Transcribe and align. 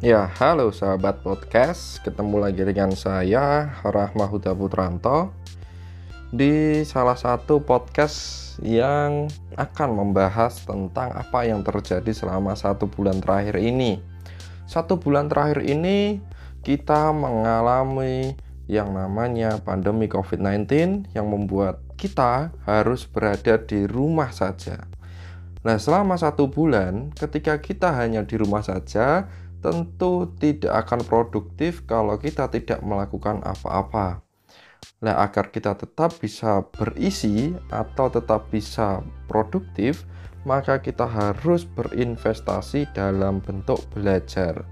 Ya, 0.00 0.32
halo 0.40 0.72
sahabat 0.72 1.20
podcast. 1.20 2.00
Ketemu 2.00 2.40
lagi 2.40 2.64
dengan 2.64 2.88
saya, 2.96 3.68
Rahma 3.84 4.24
Huda 4.32 4.56
Putranto, 4.56 5.28
di 6.32 6.80
salah 6.88 7.20
satu 7.20 7.60
podcast 7.60 8.56
yang 8.64 9.28
akan 9.60 10.00
membahas 10.00 10.64
tentang 10.64 11.12
apa 11.12 11.44
yang 11.44 11.60
terjadi 11.60 12.16
selama 12.16 12.56
satu 12.56 12.88
bulan 12.88 13.20
terakhir 13.20 13.60
ini. 13.60 14.00
Satu 14.64 14.96
bulan 14.96 15.28
terakhir 15.28 15.68
ini 15.68 16.16
kita 16.64 17.12
mengalami 17.12 18.32
yang 18.72 18.96
namanya 18.96 19.60
pandemi 19.60 20.08
COVID-19 20.08 21.12
yang 21.12 21.28
membuat 21.28 21.76
kita 22.00 22.56
harus 22.64 23.04
berada 23.04 23.60
di 23.60 23.84
rumah 23.84 24.32
saja. 24.32 24.80
Nah, 25.60 25.76
selama 25.76 26.16
satu 26.16 26.48
bulan, 26.48 27.12
ketika 27.12 27.60
kita 27.60 27.92
hanya 27.92 28.24
di 28.24 28.40
rumah 28.40 28.64
saja, 28.64 29.28
tentu 29.60 30.28
tidak 30.40 30.88
akan 30.88 31.00
produktif 31.04 31.84
kalau 31.84 32.16
kita 32.16 32.48
tidak 32.48 32.80
melakukan 32.80 33.44
apa-apa. 33.44 34.24
Nah, 35.00 35.16
agar 35.20 35.48
kita 35.52 35.76
tetap 35.76 36.16
bisa 36.20 36.64
berisi 36.76 37.52
atau 37.72 38.12
tetap 38.12 38.48
bisa 38.52 39.00
produktif, 39.28 40.04
maka 40.44 40.80
kita 40.80 41.04
harus 41.04 41.64
berinvestasi 41.64 42.88
dalam 42.96 43.40
bentuk 43.44 43.80
belajar. 43.92 44.64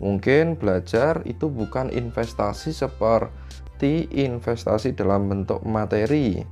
Mungkin 0.00 0.56
belajar 0.60 1.20
itu 1.24 1.48
bukan 1.48 1.88
investasi 1.92 2.72
seperti 2.72 4.08
investasi 4.12 4.96
dalam 4.96 5.28
bentuk 5.28 5.64
materi, 5.64 6.44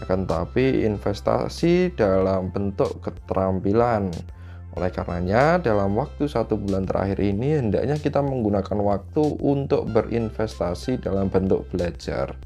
akan 0.00 0.24
tetapi 0.24 0.88
investasi 0.88 1.92
dalam 1.92 2.48
bentuk 2.48 3.04
keterampilan 3.04 4.08
oleh 4.78 4.90
karenanya, 4.94 5.58
dalam 5.58 5.98
waktu 5.98 6.30
satu 6.30 6.54
bulan 6.54 6.86
terakhir 6.86 7.18
ini, 7.18 7.58
hendaknya 7.58 7.98
kita 7.98 8.22
menggunakan 8.22 8.78
waktu 8.78 9.22
untuk 9.42 9.90
berinvestasi 9.90 11.02
dalam 11.02 11.26
bentuk 11.26 11.66
belajar. 11.74 12.38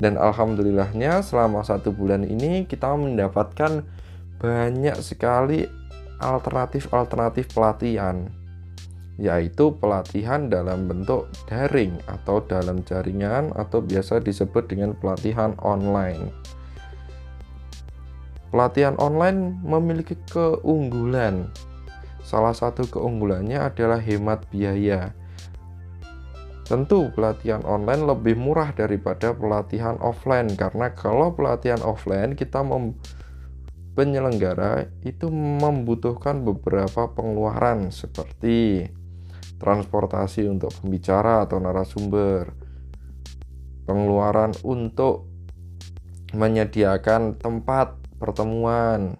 Dan 0.00 0.20
alhamdulillahnya, 0.20 1.24
selama 1.24 1.64
satu 1.64 1.92
bulan 1.92 2.24
ini 2.24 2.68
kita 2.68 2.92
mendapatkan 2.92 3.84
banyak 4.40 4.96
sekali 5.00 5.64
alternatif-alternatif 6.20 7.52
pelatihan, 7.56 8.28
yaitu 9.16 9.72
pelatihan 9.76 10.48
dalam 10.52 10.88
bentuk 10.88 11.28
daring 11.48 11.96
atau 12.08 12.44
dalam 12.44 12.84
jaringan, 12.84 13.52
atau 13.56 13.80
biasa 13.80 14.20
disebut 14.20 14.68
dengan 14.68 14.92
pelatihan 14.96 15.56
online. 15.60 16.28
Pelatihan 18.50 18.98
online 18.98 19.62
memiliki 19.62 20.18
keunggulan. 20.26 21.54
Salah 22.26 22.50
satu 22.50 22.82
keunggulannya 22.90 23.62
adalah 23.62 24.02
hemat 24.02 24.46
biaya. 24.50 25.14
Tentu 26.66 27.10
pelatihan 27.14 27.62
online 27.66 28.06
lebih 28.06 28.38
murah 28.38 28.70
daripada 28.70 29.34
pelatihan 29.34 29.98
offline 29.98 30.54
karena 30.54 30.90
kalau 30.94 31.34
pelatihan 31.34 31.82
offline 31.82 32.38
kita 32.38 32.62
mem 32.62 32.94
penyelenggara 33.98 34.86
itu 35.02 35.26
membutuhkan 35.34 36.46
beberapa 36.46 37.10
pengeluaran 37.10 37.90
seperti 37.90 38.86
transportasi 39.58 40.48
untuk 40.48 40.72
pembicara 40.78 41.44
atau 41.44 41.58
narasumber, 41.60 42.54
pengeluaran 43.84 44.56
untuk 44.64 45.28
menyediakan 46.32 47.36
tempat 47.36 47.99
pertemuan. 48.20 49.16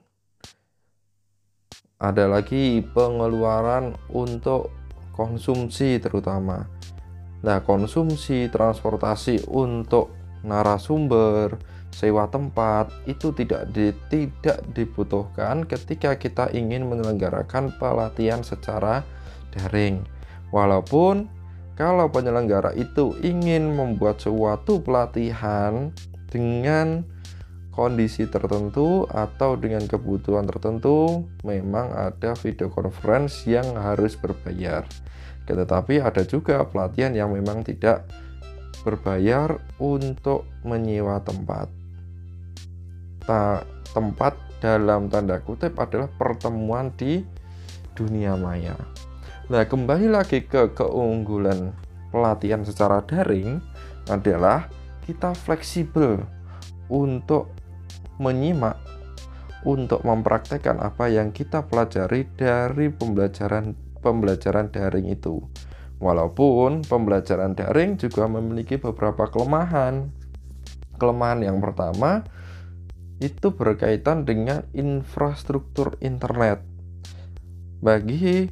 Ada 1.97 2.29
lagi 2.29 2.84
pengeluaran 2.93 3.97
untuk 4.12 4.73
konsumsi 5.17 5.97
terutama. 6.01 6.69
Nah, 7.41 7.65
konsumsi 7.65 8.52
transportasi 8.52 9.48
untuk 9.48 10.13
narasumber, 10.45 11.57
sewa 11.92 12.29
tempat 12.29 12.89
itu 13.05 13.33
tidak 13.36 13.69
di, 13.73 13.92
tidak 14.08 14.61
dibutuhkan 14.73 15.64
ketika 15.64 16.17
kita 16.17 16.48
ingin 16.53 16.89
menyelenggarakan 16.89 17.74
pelatihan 17.77 18.41
secara 18.41 19.05
daring. 19.53 20.05
Walaupun 20.53 21.29
kalau 21.77 22.13
penyelenggara 22.13 22.77
itu 22.77 23.17
ingin 23.24 23.73
membuat 23.73 24.20
suatu 24.20 24.85
pelatihan 24.85 25.92
dengan 26.29 27.08
kondisi 27.70 28.27
tertentu 28.27 29.07
atau 29.07 29.55
dengan 29.55 29.86
kebutuhan 29.86 30.45
tertentu 30.45 31.27
memang 31.47 31.95
ada 31.95 32.35
video 32.39 32.69
conference 32.69 33.47
yang 33.47 33.67
harus 33.79 34.19
berbayar. 34.19 34.85
Tetapi 35.47 35.98
ada 35.98 36.23
juga 36.23 36.63
pelatihan 36.67 37.11
yang 37.14 37.35
memang 37.35 37.67
tidak 37.67 38.07
berbayar 38.86 39.59
untuk 39.83 40.47
menyewa 40.63 41.19
tempat. 41.23 41.67
Ta 43.27 43.67
tempat 43.91 44.39
dalam 44.63 45.11
tanda 45.11 45.42
kutip 45.42 45.75
adalah 45.80 46.07
pertemuan 46.14 46.95
di 46.95 47.27
dunia 47.98 48.39
maya. 48.39 48.79
Nah 49.51 49.67
kembali 49.67 50.07
lagi 50.14 50.47
ke 50.47 50.70
keunggulan 50.79 51.75
pelatihan 52.14 52.63
secara 52.63 53.03
daring 53.03 53.59
adalah 54.07 54.70
kita 55.07 55.35
fleksibel 55.35 56.23
untuk 56.86 57.60
menyimak 58.20 58.77
untuk 59.64 60.05
mempraktekkan 60.05 60.81
apa 60.81 61.08
yang 61.08 61.33
kita 61.33 61.64
pelajari 61.64 62.29
dari 62.36 62.92
pembelajaran 62.92 63.73
pembelajaran 64.01 64.73
daring 64.73 65.08
itu. 65.13 65.41
Walaupun 66.01 66.80
pembelajaran 66.89 67.53
daring 67.53 68.01
juga 68.01 68.25
memiliki 68.25 68.80
beberapa 68.80 69.29
kelemahan. 69.29 70.09
Kelemahan 70.97 71.41
yang 71.45 71.61
pertama 71.61 72.25
itu 73.20 73.53
berkaitan 73.53 74.25
dengan 74.25 74.64
infrastruktur 74.73 76.01
internet. 76.01 76.64
Bagi 77.85 78.48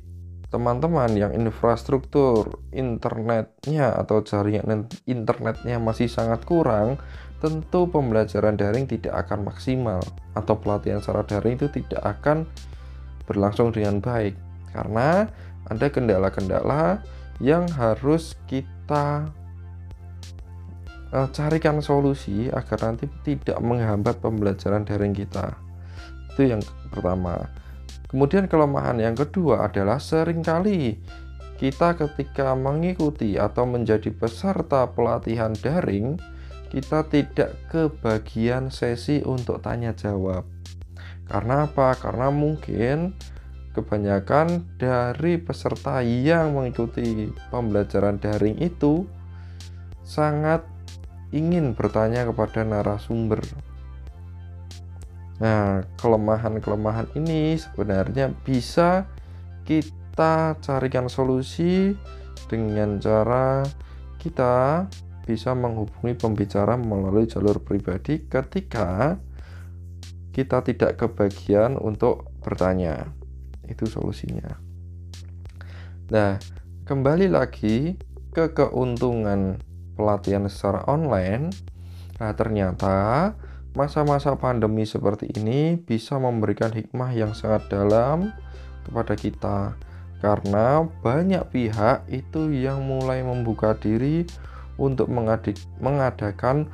teman-teman 0.48 1.12
yang 1.12 1.32
infrastruktur 1.36 2.64
internetnya 2.72 3.92
atau 3.96 4.24
jaringan 4.24 4.88
internetnya 5.04 5.76
masih 5.76 6.08
sangat 6.08 6.44
kurang, 6.48 6.96
tentu 7.38 7.86
pembelajaran 7.86 8.58
daring 8.58 8.90
tidak 8.90 9.14
akan 9.26 9.46
maksimal 9.46 10.02
atau 10.34 10.54
pelatihan 10.58 10.98
secara 10.98 11.22
daring 11.22 11.54
itu 11.54 11.70
tidak 11.70 12.02
akan 12.18 12.46
berlangsung 13.30 13.70
dengan 13.70 14.02
baik 14.02 14.34
karena 14.74 15.30
ada 15.68 15.86
kendala-kendala 15.86 17.04
yang 17.38 17.70
harus 17.78 18.34
kita 18.50 19.30
uh, 21.14 21.28
carikan 21.30 21.78
solusi 21.78 22.50
agar 22.50 22.90
nanti 22.90 23.06
tidak 23.22 23.58
menghambat 23.62 24.18
pembelajaran 24.18 24.82
daring 24.82 25.14
kita. 25.14 25.54
Itu 26.34 26.48
yang 26.56 26.62
pertama. 26.90 27.46
Kemudian 28.08 28.48
kelemahan 28.48 28.96
yang 28.98 29.12
kedua 29.12 29.68
adalah 29.68 30.00
sering 30.00 30.40
kali 30.40 30.96
kita 31.60 31.98
ketika 31.98 32.54
mengikuti 32.54 33.36
atau 33.36 33.66
menjadi 33.68 34.08
peserta 34.14 34.88
pelatihan 34.88 35.52
daring 35.58 36.16
kita 36.68 37.08
tidak 37.08 37.56
kebagian 37.72 38.68
sesi 38.68 39.24
untuk 39.24 39.64
tanya 39.64 39.96
jawab. 39.96 40.44
Karena 41.28 41.68
apa? 41.68 41.96
Karena 41.96 42.28
mungkin 42.32 43.16
kebanyakan 43.76 44.64
dari 44.80 45.36
peserta 45.38 46.00
yang 46.00 46.56
mengikuti 46.56 47.28
pembelajaran 47.52 48.16
daring 48.18 48.58
itu 48.58 49.04
sangat 50.02 50.64
ingin 51.30 51.76
bertanya 51.76 52.24
kepada 52.24 52.64
narasumber. 52.64 53.44
Nah, 55.38 55.86
kelemahan-kelemahan 56.00 57.14
ini 57.14 57.54
sebenarnya 57.54 58.34
bisa 58.42 59.06
kita 59.62 60.58
carikan 60.58 61.06
solusi 61.06 61.94
dengan 62.50 62.98
cara 62.98 63.62
kita 64.18 64.88
bisa 65.28 65.52
menghubungi 65.52 66.16
pembicara 66.16 66.80
melalui 66.80 67.28
jalur 67.28 67.60
pribadi 67.60 68.24
ketika 68.24 69.20
kita 70.32 70.64
tidak 70.64 70.96
kebagian 70.96 71.76
untuk 71.76 72.32
bertanya. 72.40 73.12
Itu 73.68 73.84
solusinya. 73.84 74.56
Nah, 76.08 76.40
kembali 76.88 77.28
lagi 77.28 78.00
ke 78.32 78.56
keuntungan 78.56 79.60
pelatihan 79.92 80.48
secara 80.48 80.88
online. 80.88 81.52
Nah, 82.16 82.32
ternyata 82.32 83.36
masa-masa 83.76 84.32
pandemi 84.40 84.88
seperti 84.88 85.28
ini 85.36 85.76
bisa 85.76 86.16
memberikan 86.16 86.72
hikmah 86.72 87.12
yang 87.12 87.36
sangat 87.36 87.68
dalam 87.68 88.32
kepada 88.88 89.12
kita 89.12 89.76
karena 90.18 90.82
banyak 91.04 91.44
pihak 91.52 92.08
itu 92.10 92.50
yang 92.50 92.82
mulai 92.82 93.22
membuka 93.22 93.76
diri 93.78 94.26
untuk 94.80 95.10
mengadakan 95.82 96.70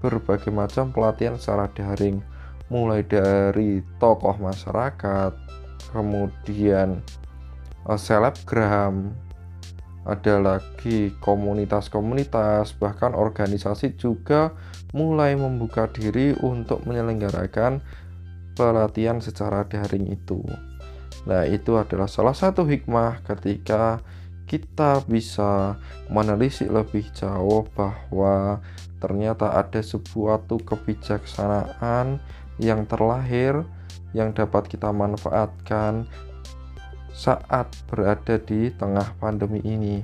berbagai 0.00 0.50
macam 0.50 0.90
pelatihan 0.90 1.36
secara 1.36 1.68
daring 1.72 2.24
mulai 2.66 3.06
dari 3.06 3.84
tokoh 4.02 4.34
masyarakat 4.42 5.46
kemudian 5.96 7.00
uh, 7.86 7.98
selebgram, 7.98 9.14
ada 10.06 10.38
lagi 10.38 11.14
komunitas-komunitas, 11.18 12.76
bahkan 12.78 13.14
organisasi 13.14 13.98
juga 13.98 14.54
mulai 14.94 15.34
membuka 15.34 15.90
diri 15.90 16.34
untuk 16.44 16.86
menyelenggarakan 16.86 17.82
pelatihan 18.54 19.18
secara 19.18 19.66
daring 19.66 20.14
itu. 20.14 20.42
Nah, 21.26 21.42
itu 21.42 21.74
adalah 21.74 22.06
salah 22.06 22.38
satu 22.38 22.62
hikmah 22.62 23.26
ketika 23.26 23.98
kita 24.46 25.02
bisa 25.10 25.74
menelisik 26.06 26.70
lebih 26.70 27.02
jauh 27.12 27.66
bahwa 27.74 28.62
ternyata 29.02 29.58
ada 29.58 29.82
sebuah 29.82 30.46
kebijaksanaan 30.46 32.22
yang 32.62 32.86
terlahir 32.88 33.66
yang 34.16 34.32
dapat 34.32 34.70
kita 34.70 34.88
manfaatkan 34.94 36.08
saat 37.12 37.68
berada 37.90 38.40
di 38.40 38.72
tengah 38.72 39.12
pandemi 39.20 39.60
ini. 39.66 40.00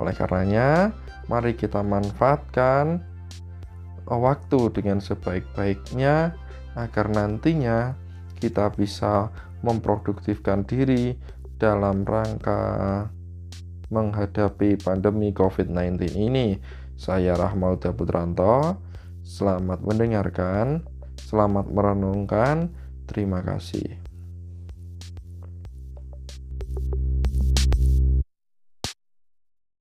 Oleh 0.00 0.14
karenanya, 0.16 0.92
mari 1.28 1.56
kita 1.56 1.82
manfaatkan 1.82 3.02
waktu 4.06 4.60
dengan 4.72 5.02
sebaik-baiknya 5.02 6.36
agar 6.76 7.06
nantinya 7.10 7.96
kita 8.36 8.68
bisa 8.76 9.32
memproduktifkan 9.64 10.62
diri 10.68 11.16
dalam 11.56 12.04
rangka 12.04 13.08
menghadapi 13.90 14.80
pandemi 14.80 15.30
COVID-19 15.34 16.16
ini. 16.16 16.58
Saya 16.96 17.36
Rahmauda 17.36 17.92
Putranto, 17.92 18.80
selamat 19.20 19.84
mendengarkan, 19.84 20.86
selamat 21.20 21.68
merenungkan, 21.68 22.72
terima 23.04 23.44
kasih. 23.44 24.05